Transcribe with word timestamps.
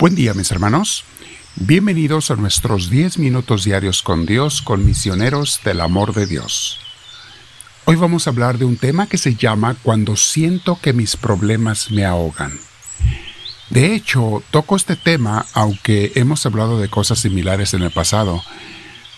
Buen 0.00 0.16
día 0.16 0.34
mis 0.34 0.50
hermanos. 0.50 1.04
Bienvenidos 1.54 2.32
a 2.32 2.34
nuestros 2.34 2.90
10 2.90 3.18
minutos 3.18 3.62
diarios 3.62 4.02
con 4.02 4.26
Dios, 4.26 4.60
con 4.60 4.84
misioneros 4.84 5.60
del 5.64 5.80
amor 5.80 6.14
de 6.14 6.26
Dios. 6.26 6.80
Hoy 7.84 7.94
vamos 7.94 8.26
a 8.26 8.30
hablar 8.30 8.58
de 8.58 8.64
un 8.64 8.76
tema 8.76 9.06
que 9.06 9.18
se 9.18 9.36
llama 9.36 9.76
Cuando 9.84 10.16
siento 10.16 10.80
que 10.82 10.92
mis 10.92 11.16
problemas 11.16 11.92
me 11.92 12.04
ahogan. 12.04 12.58
De 13.70 13.94
hecho, 13.94 14.42
toco 14.50 14.74
este 14.74 14.96
tema 14.96 15.46
aunque 15.54 16.10
hemos 16.16 16.44
hablado 16.44 16.80
de 16.80 16.88
cosas 16.88 17.20
similares 17.20 17.72
en 17.72 17.82
el 17.82 17.92
pasado, 17.92 18.42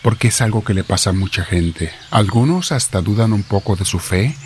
porque 0.02 0.28
es 0.28 0.42
algo 0.42 0.62
que 0.62 0.74
le 0.74 0.84
pasa 0.84 1.10
a 1.10 1.14
mucha 1.14 1.42
gente. 1.42 1.90
Algunos 2.10 2.70
hasta 2.70 3.00
dudan 3.00 3.32
un 3.32 3.44
poco 3.44 3.76
de 3.76 3.86
su 3.86 3.98
fe, 3.98 4.36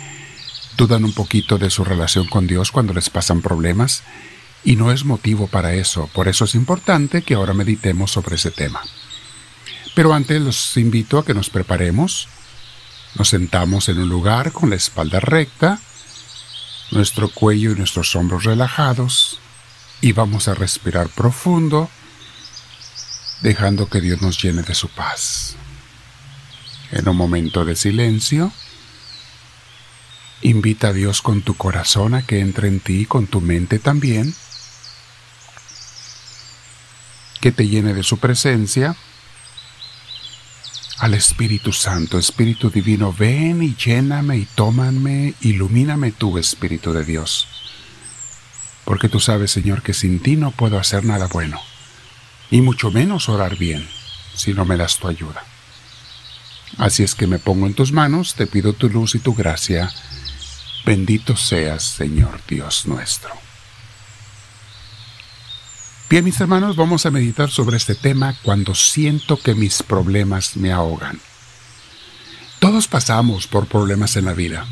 dudan 0.77 1.03
un 1.03 1.13
poquito 1.13 1.57
de 1.57 1.69
su 1.69 1.83
relación 1.83 2.25
con 2.25 2.47
Dios 2.47 2.71
cuando 2.71 2.93
les 2.93 3.09
pasan 3.09 3.41
problemas, 3.41 4.03
y 4.63 4.75
no 4.75 4.91
es 4.91 5.05
motivo 5.05 5.47
para 5.47 5.73
eso, 5.73 6.07
por 6.13 6.27
eso 6.27 6.45
es 6.45 6.55
importante 6.55 7.23
que 7.23 7.33
ahora 7.33 7.53
meditemos 7.53 8.11
sobre 8.11 8.35
ese 8.35 8.51
tema. 8.51 8.81
Pero 9.95 10.13
antes 10.13 10.41
los 10.41 10.77
invito 10.77 11.17
a 11.17 11.25
que 11.25 11.33
nos 11.33 11.49
preparemos, 11.49 12.27
nos 13.15 13.29
sentamos 13.29 13.89
en 13.89 13.99
un 13.99 14.09
lugar 14.09 14.51
con 14.51 14.69
la 14.69 14.75
espalda 14.75 15.19
recta, 15.19 15.79
nuestro 16.91 17.29
cuello 17.29 17.71
y 17.71 17.75
nuestros 17.75 18.15
hombros 18.15 18.43
relajados, 18.43 19.39
y 19.99 20.13
vamos 20.13 20.47
a 20.47 20.53
respirar 20.53 21.09
profundo, 21.09 21.89
dejando 23.41 23.87
que 23.87 24.01
Dios 24.01 24.21
nos 24.21 24.41
llene 24.41 24.61
de 24.61 24.75
su 24.75 24.89
paz. 24.89 25.55
En 26.91 27.07
un 27.07 27.17
momento 27.17 27.65
de 27.65 27.75
silencio, 27.75 28.51
invita 30.41 30.89
a 30.89 30.93
Dios 30.93 31.21
con 31.21 31.41
tu 31.41 31.55
corazón 31.55 32.13
a 32.13 32.25
que 32.25 32.39
entre 32.39 32.67
en 32.67 32.79
ti, 32.79 33.05
con 33.05 33.27
tu 33.27 33.41
mente 33.41 33.79
también, 33.79 34.33
que 37.41 37.51
te 37.51 37.67
llene 37.67 37.93
de 37.93 38.03
su 38.03 38.19
presencia. 38.19 38.95
Al 40.99 41.15
Espíritu 41.15 41.73
Santo, 41.73 42.19
Espíritu 42.19 42.69
Divino, 42.69 43.11
ven 43.11 43.63
y 43.63 43.75
lléname 43.75 44.37
y 44.37 44.45
tómame, 44.45 45.33
ilumíname 45.41 46.11
tú, 46.11 46.37
Espíritu 46.37 46.93
de 46.93 47.03
Dios. 47.03 47.47
Porque 48.85 49.09
tú 49.09 49.19
sabes, 49.19 49.51
Señor, 49.51 49.81
que 49.81 49.95
sin 49.95 50.19
ti 50.19 50.35
no 50.35 50.51
puedo 50.51 50.77
hacer 50.77 51.03
nada 51.03 51.27
bueno, 51.27 51.59
y 52.51 52.61
mucho 52.61 52.91
menos 52.91 53.29
orar 53.29 53.57
bien, 53.57 53.87
si 54.35 54.53
no 54.53 54.63
me 54.63 54.77
das 54.77 54.97
tu 54.97 55.07
ayuda. 55.07 55.43
Así 56.77 57.01
es 57.01 57.15
que 57.15 57.25
me 57.25 57.39
pongo 57.39 57.65
en 57.65 57.73
tus 57.73 57.91
manos, 57.91 58.35
te 58.35 58.45
pido 58.45 58.73
tu 58.73 58.87
luz 58.87 59.15
y 59.15 59.19
tu 59.19 59.33
gracia. 59.33 59.91
Bendito 60.85 61.35
seas, 61.35 61.83
Señor 61.83 62.41
Dios 62.47 62.85
nuestro. 62.85 63.50
Bien, 66.11 66.25
mis 66.25 66.41
hermanos, 66.41 66.75
vamos 66.75 67.05
a 67.05 67.09
meditar 67.09 67.49
sobre 67.49 67.77
este 67.77 67.95
tema 67.95 68.35
cuando 68.43 68.75
siento 68.75 69.39
que 69.41 69.55
mis 69.55 69.81
problemas 69.81 70.57
me 70.57 70.73
ahogan. 70.73 71.21
Todos 72.59 72.89
pasamos 72.89 73.47
por 73.47 73.67
problemas 73.67 74.17
en 74.17 74.25
la 74.25 74.33
vida. 74.33 74.65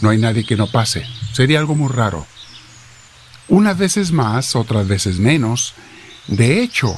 No 0.00 0.10
hay 0.10 0.18
nadie 0.18 0.44
que 0.44 0.56
no 0.56 0.66
pase. 0.66 1.06
Sería 1.32 1.60
algo 1.60 1.76
muy 1.76 1.88
raro. 1.92 2.26
Unas 3.46 3.78
veces 3.78 4.10
más, 4.10 4.56
otras 4.56 4.88
veces 4.88 5.20
menos. 5.20 5.74
De 6.26 6.60
hecho, 6.60 6.96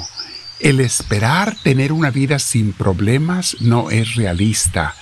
el 0.61 0.81
esperar 0.81 1.55
tener 1.63 1.93
una 1.93 2.11
vida 2.11 2.39
sin 2.39 2.73
problemas 2.73 3.59
no 3.61 3.91
es 3.91 4.15
realista 4.15 4.95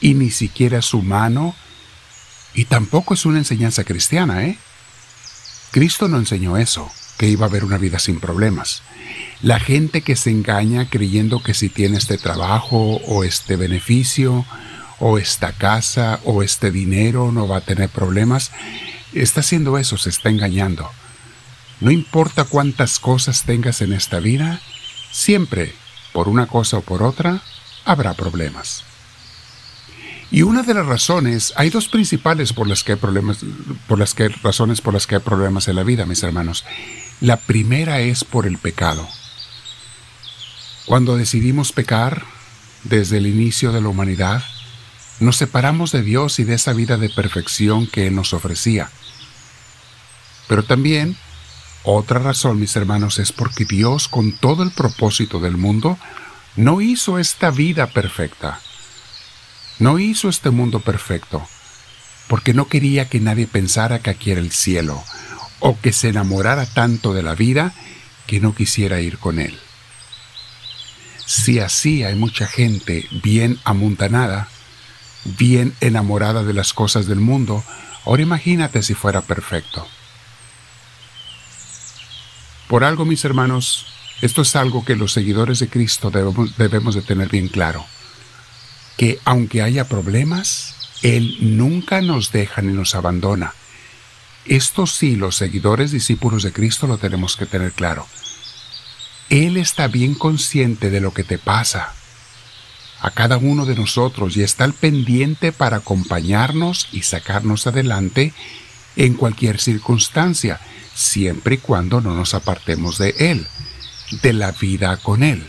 y 0.00 0.14
ni 0.14 0.30
siquiera 0.30 0.78
es 0.78 0.94
humano 0.94 1.56
y 2.54 2.66
tampoco 2.66 3.14
es 3.14 3.26
una 3.26 3.38
enseñanza 3.38 3.82
cristiana, 3.82 4.44
¿eh? 4.44 4.56
Cristo 5.72 6.06
no 6.06 6.18
enseñó 6.18 6.58
eso 6.58 6.92
que 7.18 7.28
iba 7.28 7.44
a 7.44 7.48
haber 7.48 7.64
una 7.64 7.76
vida 7.76 7.98
sin 7.98 8.20
problemas. 8.20 8.82
La 9.42 9.60
gente 9.60 10.00
que 10.00 10.16
se 10.16 10.30
engaña 10.30 10.88
creyendo 10.88 11.42
que 11.42 11.52
si 11.52 11.68
tiene 11.68 11.98
este 11.98 12.16
trabajo 12.16 12.96
o 13.06 13.24
este 13.24 13.56
beneficio 13.56 14.46
o 14.98 15.18
esta 15.18 15.52
casa 15.52 16.20
o 16.24 16.42
este 16.42 16.70
dinero 16.70 17.30
no 17.32 17.46
va 17.46 17.58
a 17.58 17.64
tener 17.64 17.88
problemas, 17.88 18.52
está 19.12 19.40
haciendo 19.40 19.78
eso, 19.78 19.98
se 19.98 20.10
está 20.10 20.30
engañando. 20.30 20.88
No 21.80 21.90
importa 21.90 22.44
cuántas 22.44 22.98
cosas 22.98 23.44
tengas 23.44 23.80
en 23.82 23.92
esta 23.92 24.18
vida, 24.18 24.60
siempre, 25.12 25.74
por 26.12 26.28
una 26.28 26.46
cosa 26.46 26.78
o 26.78 26.80
por 26.82 27.02
otra, 27.02 27.42
habrá 27.84 28.14
problemas. 28.14 28.84
Y 30.30 30.42
una 30.42 30.62
de 30.62 30.74
las 30.74 30.84
razones, 30.84 31.54
hay 31.56 31.70
dos 31.70 31.88
principales 31.88 32.52
por 32.52 32.68
las 32.68 32.84
que 32.84 32.92
hay 32.92 32.98
problemas, 32.98 33.38
por 33.86 33.98
las 33.98 34.14
que 34.14 34.28
razones 34.28 34.80
por 34.80 34.92
las 34.92 35.06
que 35.06 35.14
hay 35.14 35.20
problemas 35.22 35.68
en 35.68 35.76
la 35.76 35.84
vida, 35.84 36.04
mis 36.04 36.22
hermanos. 36.22 36.64
La 37.20 37.36
primera 37.36 37.98
es 37.98 38.22
por 38.22 38.46
el 38.46 38.58
pecado. 38.58 39.08
Cuando 40.86 41.16
decidimos 41.16 41.72
pecar, 41.72 42.24
desde 42.84 43.18
el 43.18 43.26
inicio 43.26 43.72
de 43.72 43.80
la 43.80 43.88
humanidad, 43.88 44.44
nos 45.18 45.36
separamos 45.36 45.90
de 45.90 46.02
Dios 46.02 46.38
y 46.38 46.44
de 46.44 46.54
esa 46.54 46.72
vida 46.72 46.96
de 46.96 47.08
perfección 47.08 47.88
que 47.88 48.06
Él 48.06 48.14
nos 48.14 48.34
ofrecía. 48.34 48.90
Pero 50.46 50.62
también, 50.62 51.16
otra 51.82 52.20
razón, 52.20 52.60
mis 52.60 52.76
hermanos, 52.76 53.18
es 53.18 53.32
porque 53.32 53.64
Dios, 53.64 54.06
con 54.06 54.30
todo 54.30 54.62
el 54.62 54.70
propósito 54.70 55.40
del 55.40 55.56
mundo, 55.56 55.98
no 56.54 56.80
hizo 56.80 57.18
esta 57.18 57.50
vida 57.50 57.88
perfecta. 57.88 58.60
No 59.80 59.98
hizo 59.98 60.28
este 60.28 60.50
mundo 60.50 60.78
perfecto, 60.78 61.44
porque 62.28 62.54
no 62.54 62.68
quería 62.68 63.08
que 63.08 63.18
nadie 63.18 63.48
pensara 63.48 63.98
que 63.98 64.10
aquí 64.10 64.30
era 64.30 64.40
el 64.40 64.52
cielo, 64.52 65.02
o 65.60 65.78
que 65.80 65.92
se 65.92 66.08
enamorara 66.08 66.66
tanto 66.66 67.14
de 67.14 67.22
la 67.22 67.34
vida 67.34 67.72
que 68.26 68.40
no 68.40 68.54
quisiera 68.54 69.00
ir 69.00 69.18
con 69.18 69.38
él. 69.38 69.58
Si 71.26 71.58
así 71.58 72.04
hay 72.04 72.14
mucha 72.14 72.46
gente 72.46 73.06
bien 73.22 73.58
amontanada, 73.64 74.48
bien 75.24 75.74
enamorada 75.80 76.42
de 76.42 76.54
las 76.54 76.72
cosas 76.72 77.06
del 77.06 77.20
mundo, 77.20 77.64
ahora 78.04 78.22
imagínate 78.22 78.82
si 78.82 78.94
fuera 78.94 79.20
perfecto. 79.20 79.86
Por 82.68 82.84
algo, 82.84 83.04
mis 83.04 83.24
hermanos, 83.24 83.86
esto 84.20 84.42
es 84.42 84.56
algo 84.56 84.84
que 84.84 84.96
los 84.96 85.12
seguidores 85.12 85.58
de 85.58 85.68
Cristo 85.68 86.10
debemos, 86.10 86.56
debemos 86.56 86.94
de 86.94 87.02
tener 87.02 87.28
bien 87.28 87.48
claro, 87.48 87.84
que 88.96 89.18
aunque 89.24 89.62
haya 89.62 89.88
problemas, 89.88 90.74
Él 91.02 91.36
nunca 91.40 92.00
nos 92.00 92.32
deja 92.32 92.62
ni 92.62 92.72
nos 92.72 92.94
abandona 92.94 93.54
esto 94.44 94.86
sí, 94.86 95.16
los 95.16 95.36
seguidores 95.36 95.90
discípulos 95.90 96.42
de 96.42 96.52
Cristo 96.52 96.86
lo 96.86 96.98
tenemos 96.98 97.36
que 97.36 97.46
tener 97.46 97.72
claro. 97.72 98.06
Él 99.28 99.58
está 99.58 99.88
bien 99.88 100.14
consciente 100.14 100.90
de 100.90 101.00
lo 101.00 101.12
que 101.12 101.24
te 101.24 101.38
pasa 101.38 101.92
a 103.00 103.10
cada 103.10 103.36
uno 103.36 103.66
de 103.66 103.76
nosotros 103.76 104.36
y 104.36 104.42
está 104.42 104.64
al 104.64 104.72
pendiente 104.72 105.52
para 105.52 105.78
acompañarnos 105.78 106.88
y 106.92 107.02
sacarnos 107.02 107.66
adelante 107.66 108.32
en 108.96 109.14
cualquier 109.14 109.60
circunstancia, 109.60 110.60
siempre 110.94 111.56
y 111.56 111.58
cuando 111.58 112.00
no 112.00 112.14
nos 112.14 112.34
apartemos 112.34 112.98
de 112.98 113.14
Él, 113.18 113.46
de 114.22 114.32
la 114.32 114.52
vida 114.52 114.96
con 114.96 115.22
Él. 115.22 115.46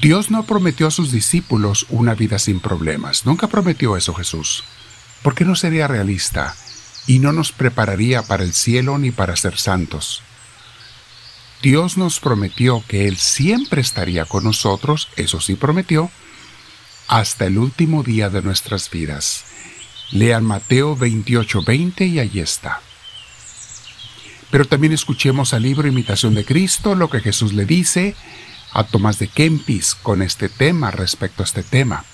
Dios 0.00 0.30
no 0.30 0.44
prometió 0.44 0.86
a 0.86 0.90
sus 0.90 1.12
discípulos 1.12 1.86
una 1.90 2.14
vida 2.14 2.38
sin 2.38 2.60
problemas, 2.60 3.26
nunca 3.26 3.48
prometió 3.48 3.96
eso 3.96 4.14
Jesús, 4.14 4.64
porque 5.22 5.44
no 5.44 5.54
sería 5.54 5.86
realista 5.86 6.56
y 7.06 7.18
no 7.18 7.32
nos 7.32 7.52
prepararía 7.52 8.22
para 8.22 8.44
el 8.44 8.54
cielo 8.54 8.98
ni 8.98 9.10
para 9.10 9.36
ser 9.36 9.58
santos. 9.58 10.22
Dios 11.62 11.96
nos 11.96 12.18
prometió 12.18 12.82
que 12.88 13.06
Él 13.06 13.18
siempre 13.18 13.80
estaría 13.80 14.24
con 14.24 14.44
nosotros, 14.44 15.08
eso 15.16 15.40
sí 15.40 15.54
prometió, 15.54 16.10
hasta 17.08 17.46
el 17.46 17.58
último 17.58 18.02
día 18.02 18.30
de 18.30 18.42
nuestras 18.42 18.90
vidas. 18.90 19.44
Lean 20.10 20.44
Mateo 20.44 20.96
28:20 20.96 22.06
y 22.06 22.18
allí 22.18 22.40
está. 22.40 22.80
Pero 24.50 24.66
también 24.66 24.92
escuchemos 24.92 25.54
al 25.54 25.62
libro 25.62 25.88
Imitación 25.88 26.34
de 26.34 26.44
Cristo, 26.44 26.94
lo 26.94 27.08
que 27.08 27.20
Jesús 27.20 27.52
le 27.54 27.64
dice 27.64 28.14
a 28.72 28.84
Tomás 28.84 29.18
de 29.18 29.28
Kempis 29.28 29.94
con 29.94 30.20
este 30.20 30.48
tema 30.48 30.90
respecto 30.90 31.42
a 31.42 31.46
este 31.46 31.62
tema. 31.62 32.04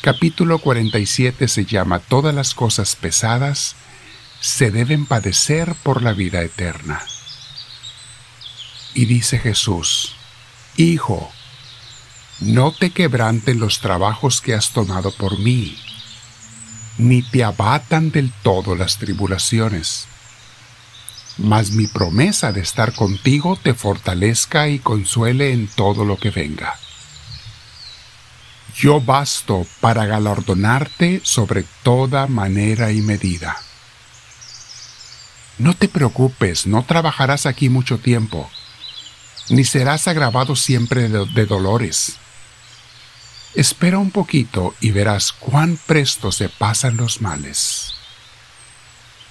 Capítulo 0.00 0.58
47 0.58 1.48
se 1.48 1.64
llama 1.64 2.00
Todas 2.00 2.34
las 2.34 2.54
cosas 2.54 2.96
pesadas 2.96 3.76
se 4.40 4.70
deben 4.70 5.06
padecer 5.06 5.74
por 5.82 6.02
la 6.02 6.12
vida 6.12 6.42
eterna. 6.42 7.02
Y 8.94 9.06
dice 9.06 9.38
Jesús, 9.38 10.14
Hijo, 10.76 11.30
no 12.40 12.72
te 12.72 12.90
quebranten 12.90 13.58
los 13.58 13.80
trabajos 13.80 14.40
que 14.40 14.54
has 14.54 14.70
tomado 14.70 15.10
por 15.12 15.38
mí, 15.38 15.76
ni 16.98 17.22
te 17.22 17.42
abatan 17.42 18.10
del 18.10 18.32
todo 18.42 18.76
las 18.76 18.98
tribulaciones. 18.98 20.06
Mas 21.36 21.72
mi 21.72 21.86
promesa 21.86 22.52
de 22.52 22.60
estar 22.60 22.94
contigo 22.94 23.56
te 23.56 23.74
fortalezca 23.74 24.68
y 24.68 24.78
consuele 24.78 25.52
en 25.52 25.68
todo 25.68 26.04
lo 26.04 26.16
que 26.16 26.30
venga. 26.30 26.76
Yo 28.76 29.00
basto 29.00 29.66
para 29.80 30.06
galardonarte 30.06 31.20
sobre 31.24 31.64
toda 31.82 32.26
manera 32.28 32.92
y 32.92 33.02
medida 33.02 33.56
No 35.58 35.74
te 35.74 35.88
preocupes, 35.88 36.68
no 36.68 36.84
trabajarás 36.84 37.44
aquí 37.44 37.68
mucho 37.68 37.98
tiempo, 37.98 38.48
ni 39.50 39.64
serás 39.64 40.06
agravado 40.06 40.54
siempre 40.54 41.08
de, 41.08 41.46
dolores. 41.46 42.16
Espera 43.54 43.98
un 43.98 44.12
poquito 44.12 44.76
y 44.80 44.92
verás 44.92 45.32
cuán 45.32 45.76
presto 45.86 46.30
se 46.30 46.48
pasan 46.48 46.96
los 46.96 47.20
males. 47.20 47.94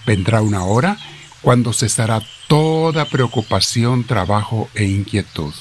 Vendrá 0.05 0.41
una 0.41 0.65
hora 0.65 0.97
cuando 1.41 1.71
cesará 1.71 2.21
toda 2.47 3.05
preocupación, 3.05 4.03
trabajo 4.03 4.69
e 4.75 4.83
inquietud. 4.83 5.53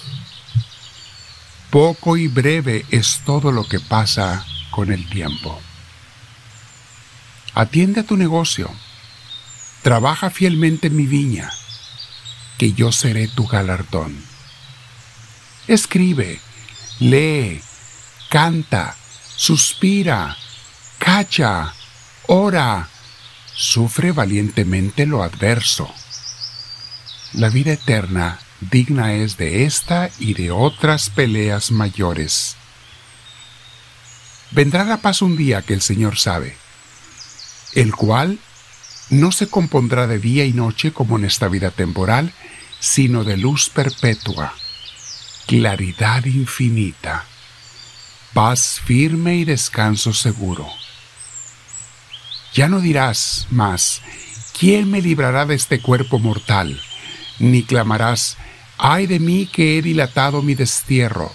Poco 1.71 2.17
y 2.17 2.27
breve 2.27 2.85
es 2.91 3.21
todo 3.25 3.53
lo 3.53 3.65
que 3.69 3.79
pasa 3.79 4.45
con 4.71 4.91
el 4.91 5.09
tiempo. 5.09 5.61
Atiende 7.55 8.01
a 8.01 8.05
tu 8.05 8.17
negocio. 8.17 8.71
Trabaja 9.87 10.31
fielmente 10.31 10.89
en 10.89 10.97
mi 10.97 11.07
viña, 11.07 11.49
que 12.59 12.73
yo 12.73 12.91
seré 12.91 13.29
tu 13.29 13.47
galardón. 13.47 14.21
Escribe, 15.69 16.41
lee, 16.99 17.63
canta, 18.29 18.97
suspira, 19.37 20.37
cacha, 20.99 21.73
ora, 22.27 22.89
sufre 23.55 24.11
valientemente 24.11 25.07
lo 25.07 25.23
adverso. 25.23 25.89
La 27.35 27.49
vida 27.49 27.75
eterna 27.75 28.41
digna 28.61 29.15
es 29.15 29.37
de 29.37 29.67
esta 29.67 30.11
y 30.19 30.35
de 30.35 30.51
otras 30.51 31.11
peleas 31.11 31.71
mayores. 31.71 32.57
Vendrá 34.51 34.83
la 34.83 34.97
paz 34.97 35.23
un 35.23 35.37
día 35.37 35.63
que 35.63 35.75
el 35.75 35.81
Señor 35.81 36.19
sabe, 36.19 36.57
el 37.75 37.95
cual 37.95 38.41
no 39.11 39.31
se 39.33 39.49
compondrá 39.49 40.07
de 40.07 40.19
día 40.19 40.45
y 40.45 40.53
noche 40.53 40.93
como 40.93 41.19
en 41.19 41.25
esta 41.25 41.49
vida 41.49 41.71
temporal, 41.71 42.33
sino 42.81 43.25
de 43.25 43.37
luz 43.37 43.71
perpetua, 43.71 44.53
claridad 45.47 46.25
infinita, 46.25 47.25
paz 48.35 48.81
firme 48.85 49.37
y 49.37 49.45
descanso 49.45 50.13
seguro. 50.13 50.69
Ya 52.53 52.69
no 52.69 52.81
dirás 52.81 53.47
más, 53.51 54.03
¿quién 54.59 54.91
me 54.91 55.01
librará 55.01 55.47
de 55.47 55.55
este 55.55 55.81
cuerpo 55.81 56.19
mortal? 56.19 56.81
Ni 57.39 57.63
clamarás, 57.63 58.37
ay 58.79 59.07
de 59.07 59.21
mí 59.21 59.47
que 59.47 59.79
he 59.79 59.83
dilatado 59.83 60.43
mi 60.43 60.55
destierro, 60.55 61.33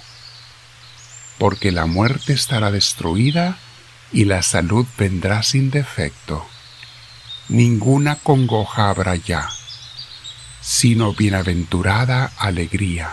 porque 1.37 1.71
la 1.71 1.85
muerte 1.85 2.33
estará 2.33 2.69
destruida 2.69 3.57
y 4.11 4.25
la 4.25 4.41
salud 4.41 4.85
vendrá 4.97 5.41
sin 5.41 5.71
defecto. 5.71 6.45
Ninguna 7.49 8.15
congoja 8.15 8.89
habrá 8.89 9.15
ya, 9.15 9.49
sino 10.61 11.13
bienaventurada 11.13 12.31
alegría, 12.37 13.11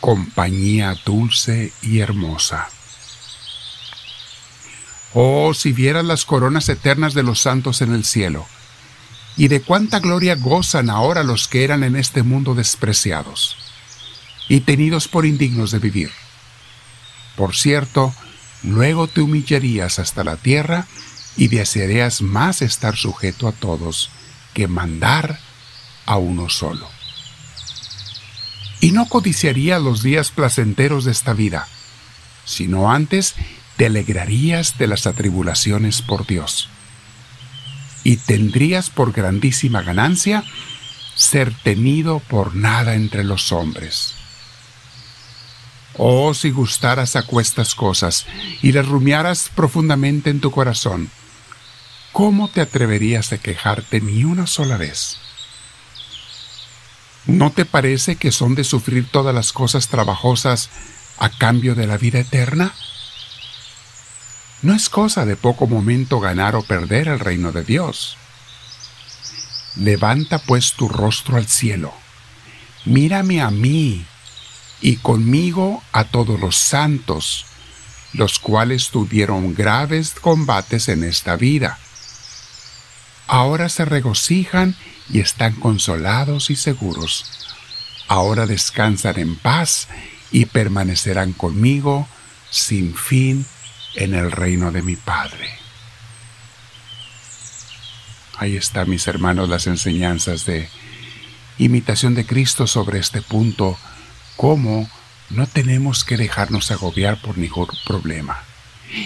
compañía 0.00 0.96
dulce 1.04 1.72
y 1.82 2.00
hermosa. 2.00 2.68
Oh, 5.12 5.54
si 5.54 5.72
vieras 5.72 6.04
las 6.04 6.24
coronas 6.24 6.68
eternas 6.68 7.14
de 7.14 7.22
los 7.22 7.40
santos 7.40 7.82
en 7.82 7.92
el 7.92 8.04
cielo, 8.04 8.46
y 9.36 9.48
de 9.48 9.60
cuánta 9.60 10.00
gloria 10.00 10.34
gozan 10.36 10.90
ahora 10.90 11.22
los 11.22 11.48
que 11.48 11.64
eran 11.64 11.82
en 11.82 11.96
este 11.96 12.22
mundo 12.22 12.54
despreciados, 12.54 13.56
y 14.48 14.60
tenidos 14.60 15.08
por 15.08 15.26
indignos 15.26 15.70
de 15.70 15.78
vivir. 15.78 16.10
Por 17.36 17.56
cierto, 17.56 18.14
luego 18.62 19.08
te 19.08 19.20
humillarías 19.20 19.98
hasta 19.98 20.24
la 20.24 20.36
tierra 20.36 20.86
y 21.36 21.48
desearías 21.48 22.22
más 22.22 22.62
estar 22.62 22.96
sujeto 22.96 23.48
a 23.48 23.52
todos 23.52 24.10
que 24.54 24.68
mandar 24.68 25.38
a 26.06 26.16
uno 26.16 26.48
solo. 26.48 26.88
Y 28.80 28.92
no 28.92 29.06
codiciarías 29.06 29.80
los 29.80 30.02
días 30.02 30.30
placenteros 30.30 31.04
de 31.04 31.12
esta 31.12 31.34
vida, 31.34 31.68
sino 32.44 32.90
antes 32.90 33.34
te 33.76 33.86
alegrarías 33.86 34.78
de 34.78 34.86
las 34.86 35.06
atribulaciones 35.06 36.02
por 36.02 36.26
Dios. 36.26 36.68
Y 38.02 38.16
tendrías 38.16 38.90
por 38.90 39.12
grandísima 39.12 39.82
ganancia 39.82 40.44
ser 41.14 41.52
tenido 41.62 42.20
por 42.20 42.56
nada 42.56 42.94
entre 42.94 43.24
los 43.24 43.52
hombres. 43.52 44.14
Oh, 45.96 46.32
si 46.32 46.50
gustaras 46.50 47.16
a 47.16 47.24
cuestas 47.24 47.74
cosas 47.74 48.26
y 48.62 48.72
las 48.72 48.88
rumiaras 48.88 49.50
profundamente 49.54 50.30
en 50.30 50.40
tu 50.40 50.50
corazón, 50.50 51.10
¿cómo 52.12 52.48
te 52.48 52.60
atreverías 52.60 53.32
a 53.32 53.38
quejarte 53.38 54.00
ni 54.00 54.24
una 54.24 54.46
sola 54.46 54.76
vez? 54.76 55.18
¿No 57.26 57.50
te 57.50 57.64
parece 57.64 58.16
que 58.16 58.32
son 58.32 58.54
de 58.54 58.64
sufrir 58.64 59.06
todas 59.06 59.34
las 59.34 59.52
cosas 59.52 59.88
trabajosas 59.88 60.70
a 61.18 61.28
cambio 61.28 61.74
de 61.74 61.86
la 61.86 61.96
vida 61.96 62.18
eterna? 62.18 62.74
No 64.62 64.74
es 64.74 64.88
cosa 64.88 65.24
de 65.24 65.36
poco 65.36 65.66
momento 65.66 66.20
ganar 66.20 66.56
o 66.56 66.62
perder 66.62 67.08
el 67.08 67.20
reino 67.20 67.52
de 67.52 67.64
Dios. 67.64 68.16
Levanta 69.76 70.38
pues 70.38 70.72
tu 70.72 70.88
rostro 70.88 71.36
al 71.36 71.46
cielo, 71.46 71.94
mírame 72.84 73.40
a 73.40 73.50
mí 73.50 74.04
y 74.80 74.96
conmigo 74.96 75.82
a 75.92 76.04
todos 76.04 76.40
los 76.40 76.56
santos, 76.56 77.46
los 78.12 78.38
cuales 78.38 78.88
tuvieron 78.88 79.54
graves 79.54 80.14
combates 80.20 80.88
en 80.88 81.04
esta 81.04 81.36
vida. 81.36 81.78
Ahora 83.32 83.68
se 83.68 83.84
regocijan 83.84 84.74
y 85.08 85.20
están 85.20 85.52
consolados 85.52 86.50
y 86.50 86.56
seguros. 86.56 87.24
Ahora 88.08 88.44
descansan 88.44 89.20
en 89.20 89.36
paz 89.36 89.86
y 90.32 90.46
permanecerán 90.46 91.32
conmigo 91.32 92.08
sin 92.50 92.92
fin 92.92 93.46
en 93.94 94.14
el 94.14 94.32
reino 94.32 94.72
de 94.72 94.82
mi 94.82 94.96
Padre. 94.96 95.48
Ahí 98.36 98.56
están, 98.56 98.90
mis 98.90 99.06
hermanos, 99.06 99.48
las 99.48 99.68
enseñanzas 99.68 100.44
de 100.44 100.68
imitación 101.56 102.16
de 102.16 102.26
Cristo 102.26 102.66
sobre 102.66 102.98
este 102.98 103.22
punto, 103.22 103.78
cómo 104.34 104.90
no 105.28 105.46
tenemos 105.46 106.02
que 106.02 106.16
dejarnos 106.16 106.72
agobiar 106.72 107.22
por 107.22 107.38
ningún 107.38 107.68
problema. 107.86 108.49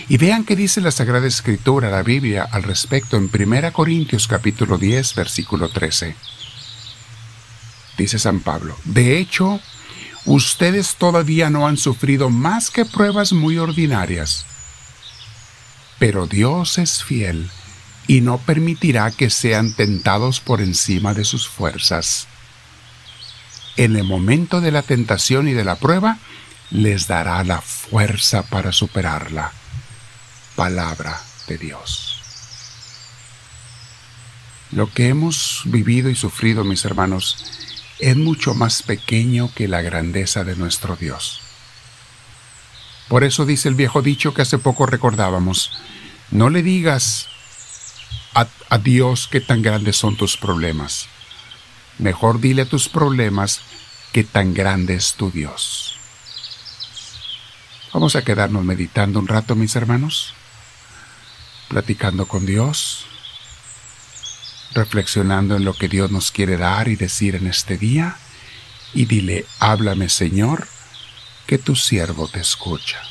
Y 0.08 0.16
vean 0.16 0.44
qué 0.44 0.56
dice 0.56 0.80
la 0.80 0.90
Sagrada 0.90 1.26
Escritura, 1.26 1.90
la 1.90 2.02
Biblia, 2.02 2.48
al 2.50 2.62
respecto 2.62 3.16
en 3.16 3.30
1 3.32 3.72
Corintios 3.72 4.26
capítulo 4.26 4.78
10, 4.78 5.14
versículo 5.14 5.68
13. 5.68 6.14
Dice 7.98 8.18
San 8.18 8.40
Pablo, 8.40 8.76
de 8.84 9.18
hecho, 9.18 9.60
ustedes 10.24 10.96
todavía 10.96 11.50
no 11.50 11.66
han 11.66 11.76
sufrido 11.76 12.30
más 12.30 12.70
que 12.70 12.84
pruebas 12.84 13.32
muy 13.32 13.58
ordinarias 13.58 14.46
pero 15.98 16.26
Dios 16.26 16.78
es 16.78 17.02
fiel 17.02 17.48
y 18.06 18.20
no 18.20 18.38
permitirá 18.38 19.10
que 19.10 19.30
sean 19.30 19.72
tentados 19.72 20.40
por 20.40 20.60
encima 20.60 21.14
de 21.14 21.24
sus 21.24 21.48
fuerzas. 21.48 22.26
En 23.76 23.96
el 23.96 24.04
momento 24.04 24.60
de 24.60 24.70
la 24.70 24.82
tentación 24.82 25.48
y 25.48 25.52
de 25.52 25.64
la 25.64 25.76
prueba, 25.76 26.18
les 26.70 27.06
dará 27.06 27.42
la 27.44 27.60
fuerza 27.60 28.42
para 28.42 28.72
superarla. 28.72 29.52
Palabra 30.56 31.20
de 31.48 31.58
Dios. 31.58 32.20
Lo 34.70 34.92
que 34.92 35.08
hemos 35.08 35.62
vivido 35.66 36.10
y 36.10 36.14
sufrido, 36.14 36.64
mis 36.64 36.84
hermanos, 36.84 37.36
es 37.98 38.16
mucho 38.16 38.54
más 38.54 38.82
pequeño 38.82 39.50
que 39.54 39.68
la 39.68 39.82
grandeza 39.82 40.44
de 40.44 40.56
nuestro 40.56 40.96
Dios. 40.96 41.40
Por 43.08 43.24
eso 43.24 43.44
dice 43.46 43.68
el 43.68 43.74
viejo 43.74 44.02
dicho 44.02 44.34
que 44.34 44.42
hace 44.42 44.58
poco 44.58 44.86
recordábamos, 44.86 45.70
no 46.30 46.50
le 46.50 46.62
digas 46.62 47.28
a, 48.34 48.78
Dios 48.78 49.28
qué 49.30 49.40
tan 49.40 49.62
grandes 49.62 49.96
son 49.96 50.16
tus 50.16 50.36
problemas. 50.36 51.06
Mejor 51.98 52.40
dile 52.40 52.62
a 52.62 52.68
tus 52.68 52.88
problemas 52.88 53.60
qué 54.12 54.24
tan 54.24 54.52
grande 54.52 54.94
es 54.94 55.14
tu 55.14 55.30
Dios. 55.30 55.96
Vamos 57.92 58.16
a 58.16 58.24
quedarnos 58.24 58.64
meditando 58.64 59.20
un 59.20 59.28
rato, 59.28 59.54
mis 59.54 59.76
hermanos, 59.76 60.34
platicando 61.74 62.28
con 62.28 62.46
Dios, 62.46 63.04
reflexionando 64.74 65.56
en 65.56 65.64
lo 65.64 65.74
que 65.74 65.88
Dios 65.88 66.08
nos 66.08 66.30
quiere 66.30 66.56
dar 66.56 66.86
y 66.86 66.94
decir 66.94 67.34
en 67.34 67.48
este 67.48 67.76
día, 67.76 68.16
y 68.92 69.06
dile, 69.06 69.44
háblame 69.58 70.08
Señor, 70.08 70.68
que 71.48 71.58
tu 71.58 71.74
siervo 71.74 72.28
te 72.28 72.38
escucha. 72.38 73.02